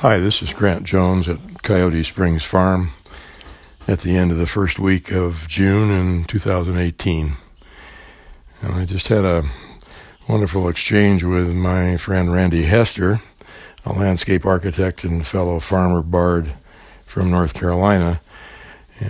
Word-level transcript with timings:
Hi, 0.00 0.18
this 0.18 0.42
is 0.42 0.52
Grant 0.52 0.84
Jones 0.84 1.26
at 1.26 1.62
Coyote 1.62 2.02
Springs 2.02 2.44
Farm 2.44 2.90
at 3.88 4.00
the 4.00 4.14
end 4.14 4.30
of 4.30 4.36
the 4.36 4.46
first 4.46 4.78
week 4.78 5.10
of 5.10 5.48
June 5.48 5.90
in 5.90 6.26
2018. 6.26 7.32
And 8.60 8.74
I 8.74 8.84
just 8.84 9.08
had 9.08 9.24
a 9.24 9.44
wonderful 10.28 10.68
exchange 10.68 11.24
with 11.24 11.48
my 11.48 11.96
friend 11.96 12.30
Randy 12.30 12.64
Hester, 12.64 13.22
a 13.86 13.94
landscape 13.94 14.44
architect 14.44 15.02
and 15.02 15.26
fellow 15.26 15.60
farmer 15.60 16.02
bard 16.02 16.52
from 17.06 17.30
North 17.30 17.54
Carolina. 17.54 18.20
Uh, 19.00 19.06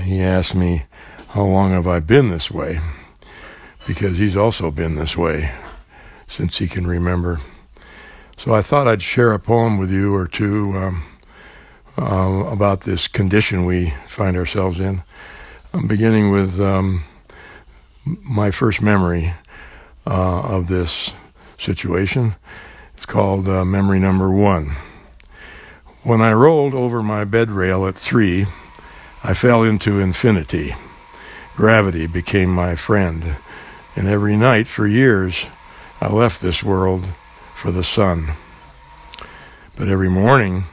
he 0.00 0.20
asked 0.20 0.56
me, 0.56 0.86
How 1.28 1.44
long 1.44 1.70
have 1.70 1.86
I 1.86 2.00
been 2.00 2.30
this 2.30 2.50
way? 2.50 2.80
Because 3.86 4.18
he's 4.18 4.36
also 4.36 4.72
been 4.72 4.96
this 4.96 5.16
way 5.16 5.54
since 6.26 6.58
he 6.58 6.66
can 6.66 6.84
remember. 6.84 7.38
So 8.40 8.54
I 8.54 8.62
thought 8.62 8.88
I'd 8.88 9.02
share 9.02 9.32
a 9.32 9.38
poem 9.38 9.76
with 9.76 9.90
you 9.90 10.14
or 10.14 10.26
two 10.26 10.74
um, 10.74 11.04
uh, 11.98 12.50
about 12.50 12.80
this 12.80 13.06
condition 13.06 13.66
we 13.66 13.92
find 14.08 14.34
ourselves 14.34 14.80
in. 14.80 15.02
I'm 15.74 15.86
beginning 15.86 16.30
with 16.30 16.58
um, 16.58 17.04
my 18.06 18.50
first 18.50 18.80
memory 18.80 19.34
uh, 20.06 20.40
of 20.40 20.68
this 20.68 21.12
situation. 21.58 22.34
It's 22.94 23.04
called 23.04 23.46
uh, 23.46 23.62
Memory 23.66 24.00
Number 24.00 24.30
One. 24.30 24.74
When 26.02 26.22
I 26.22 26.32
rolled 26.32 26.72
over 26.72 27.02
my 27.02 27.24
bed 27.24 27.50
rail 27.50 27.86
at 27.86 27.96
three, 27.96 28.46
I 29.22 29.34
fell 29.34 29.62
into 29.62 30.00
infinity. 30.00 30.74
Gravity 31.56 32.06
became 32.06 32.54
my 32.54 32.74
friend, 32.74 33.36
and 33.94 34.08
every 34.08 34.34
night 34.34 34.66
for 34.66 34.86
years 34.86 35.44
I 36.00 36.08
left 36.10 36.40
this 36.40 36.62
world 36.62 37.04
for 37.60 37.70
the 37.70 37.84
sun. 37.84 38.32
But 39.76 39.90
every 39.90 40.08
morning, 40.08 40.64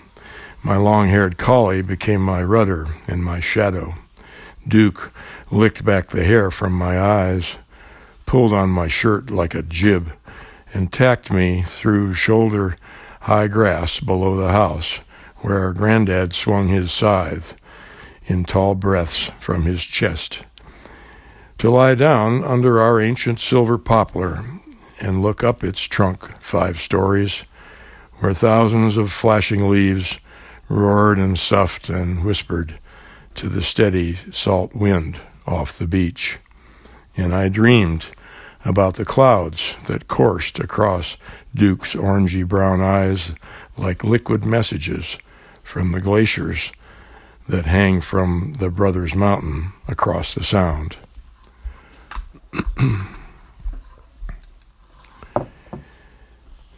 my 0.64 0.78
long 0.78 1.10
haired 1.10 1.38
collie 1.38 1.82
became 1.82 2.22
my 2.22 2.42
rudder 2.42 2.88
and 3.10 3.26
my 3.26 3.42
shadow. 3.42 3.96
Duke 4.66 5.12
licked 5.52 5.84
back 5.84 6.08
the 6.08 6.24
hair 6.24 6.50
from 6.50 6.72
my 6.72 6.98
eyes, 6.98 7.58
pulled 8.26 8.54
on 8.54 8.70
my 8.70 8.88
shirt 8.88 9.30
like 9.30 9.54
a 9.54 9.64
jib, 9.64 10.14
and 10.74 10.94
tacked 10.94 11.30
me 11.30 11.62
through 11.64 12.14
shoulder 12.14 12.78
high 13.20 13.48
grass 13.48 14.00
below 14.00 14.38
the 14.38 14.54
house, 14.54 15.02
where 15.40 15.60
our 15.60 15.74
granddad 15.74 16.34
swung 16.34 16.70
his 16.70 16.90
scythe 16.90 17.54
in 18.28 18.46
tall 18.46 18.76
breaths 18.76 19.30
from 19.42 19.64
his 19.64 19.84
chest. 19.84 20.46
To 21.58 21.70
lie 21.70 21.96
down 21.96 22.46
under 22.46 22.80
our 22.80 23.02
ancient 23.02 23.42
silver 23.42 23.78
poplar 23.78 24.42
and 25.00 25.22
look 25.22 25.44
up 25.44 25.64
its 25.64 25.82
trunk 25.82 26.42
five 26.42 26.80
stories, 26.80 27.44
where 28.20 28.34
thousands 28.34 28.98
of 28.98 29.12
flashing 29.12 29.70
leaves 29.70 30.20
roared 30.70 31.20
and 31.20 31.38
soughed 31.38 31.90
and 31.90 32.24
whispered 32.24 32.80
to 33.36 33.48
the 33.48 33.62
steady 33.62 34.16
salt 34.32 34.74
wind 34.74 35.20
off 35.46 35.78
the 35.78 35.88
beach. 35.88 36.40
And 37.16 37.34
I 37.34 37.50
dreamed 37.50 38.10
about 38.66 38.96
the 38.96 39.06
clouds 39.06 39.76
that 39.88 40.08
coursed 40.08 40.60
across 40.60 41.18
Duke's 41.56 41.96
orangey 41.96 42.48
brown 42.48 42.82
eyes 42.82 43.34
like 43.78 44.04
liquid 44.04 44.46
messages 44.46 45.18
from 45.64 45.92
the 45.92 46.02
glaciers 46.02 46.72
that 47.48 47.66
hang 47.66 48.02
from 48.02 48.56
the 48.60 48.70
Brothers 48.70 49.16
Mountain 49.16 49.72
across 49.88 50.34
the 50.34 50.44
Sound. 50.44 50.98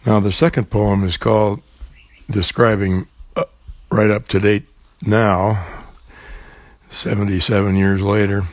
Now, 0.10 0.20
the 0.20 0.32
second 0.32 0.72
poem 0.72 1.04
is 1.04 1.18
called 1.18 1.62
Describing 2.32 3.06
uh, 3.36 3.44
Right 3.92 4.10
Up 4.10 4.28
to 4.30 4.40
Date 4.40 4.66
Now, 5.04 5.64
77 6.90 7.76
years 7.76 8.02
later, 8.02 8.46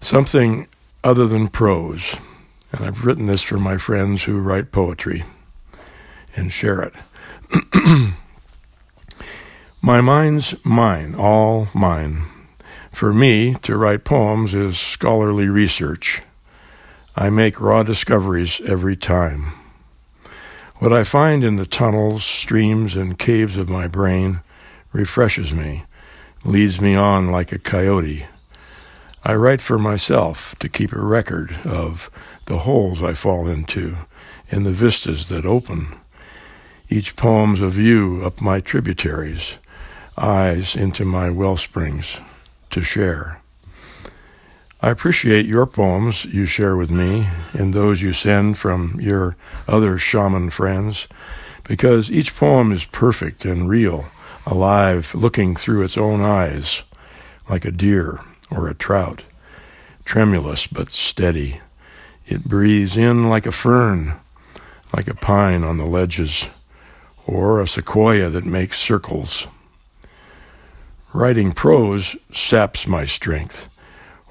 something 0.00 0.66
other 1.04 1.28
than 1.28 1.46
prose. 1.46 2.16
And 2.72 2.84
I've 2.84 3.04
written 3.04 3.26
this 3.26 3.40
for 3.40 3.56
my 3.56 3.78
friends 3.78 4.24
who 4.24 4.40
write 4.40 4.72
poetry 4.72 5.22
and 6.34 6.52
share 6.52 6.82
it. 6.82 6.94
my 9.80 10.00
mind's 10.00 10.56
mine, 10.64 11.14
all 11.14 11.68
mine. 11.72 12.24
For 12.90 13.12
me, 13.12 13.54
to 13.62 13.76
write 13.76 14.02
poems 14.02 14.56
is 14.56 14.76
scholarly 14.76 15.46
research. 15.46 16.20
I 17.14 17.30
make 17.30 17.60
raw 17.60 17.84
discoveries 17.84 18.60
every 18.66 18.96
time. 18.96 19.52
What 20.84 20.92
I 20.92 21.02
find 21.02 21.42
in 21.42 21.56
the 21.56 21.64
tunnels, 21.64 22.24
streams, 22.24 22.94
and 22.94 23.18
caves 23.18 23.56
of 23.56 23.70
my 23.70 23.88
brain 23.88 24.40
refreshes 24.92 25.50
me, 25.50 25.84
leads 26.44 26.78
me 26.78 26.94
on 26.94 27.30
like 27.30 27.52
a 27.52 27.58
coyote. 27.58 28.26
I 29.24 29.34
write 29.34 29.62
for 29.62 29.78
myself 29.78 30.54
to 30.58 30.68
keep 30.68 30.92
a 30.92 31.00
record 31.00 31.56
of 31.64 32.10
the 32.44 32.58
holes 32.58 33.02
I 33.02 33.14
fall 33.14 33.48
into 33.48 33.96
and 34.50 34.66
the 34.66 34.72
vistas 34.72 35.30
that 35.30 35.46
open. 35.46 35.86
Each 36.90 37.16
poem's 37.16 37.62
a 37.62 37.70
view 37.70 38.22
up 38.22 38.42
my 38.42 38.60
tributaries, 38.60 39.56
eyes 40.18 40.76
into 40.76 41.06
my 41.06 41.30
well 41.30 41.56
springs 41.56 42.20
to 42.68 42.82
share. 42.82 43.40
I 44.84 44.90
appreciate 44.90 45.46
your 45.46 45.64
poems 45.64 46.26
you 46.26 46.44
share 46.44 46.76
with 46.76 46.90
me 46.90 47.26
and 47.54 47.72
those 47.72 48.02
you 48.02 48.12
send 48.12 48.58
from 48.58 49.00
your 49.00 49.34
other 49.66 49.96
shaman 49.96 50.50
friends 50.50 51.08
because 51.62 52.12
each 52.12 52.36
poem 52.36 52.70
is 52.70 52.84
perfect 52.84 53.46
and 53.46 53.66
real, 53.66 54.04
alive, 54.44 55.14
looking 55.14 55.56
through 55.56 55.84
its 55.84 55.96
own 55.96 56.20
eyes 56.20 56.82
like 57.48 57.64
a 57.64 57.70
deer 57.70 58.20
or 58.50 58.68
a 58.68 58.74
trout, 58.74 59.22
tremulous 60.04 60.66
but 60.66 60.92
steady. 60.92 61.62
It 62.26 62.44
breathes 62.44 62.98
in 62.98 63.30
like 63.30 63.46
a 63.46 63.52
fern, 63.52 64.12
like 64.94 65.08
a 65.08 65.14
pine 65.14 65.64
on 65.64 65.78
the 65.78 65.86
ledges, 65.86 66.50
or 67.26 67.58
a 67.58 67.66
sequoia 67.66 68.28
that 68.28 68.44
makes 68.44 68.78
circles. 68.78 69.48
Writing 71.14 71.52
prose 71.52 72.16
saps 72.30 72.86
my 72.86 73.06
strength 73.06 73.70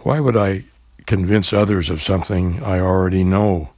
why 0.04 0.20
would 0.20 0.36
I 0.36 0.66
convince 1.06 1.54
others 1.54 1.90
of 1.90 2.04
something 2.04 2.62
I 2.64 2.80
already 2.80 3.24
know? 3.24 3.70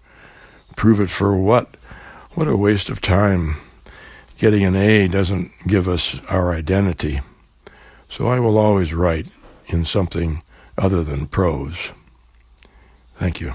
Prove 0.75 0.99
it 0.99 1.09
for 1.09 1.37
what? 1.37 1.77
What 2.33 2.47
a 2.47 2.57
waste 2.57 2.89
of 2.89 2.99
time. 2.99 3.57
Getting 4.37 4.65
an 4.65 4.75
A 4.75 5.07
doesn't 5.07 5.51
give 5.65 5.87
us 5.87 6.19
our 6.27 6.51
identity. 6.51 7.21
So 8.09 8.27
I 8.27 8.39
will 8.39 8.57
always 8.57 8.93
write 8.93 9.27
in 9.67 9.85
something 9.85 10.41
other 10.77 11.03
than 11.03 11.27
prose. 11.27 11.93
Thank 13.15 13.39
you. 13.39 13.53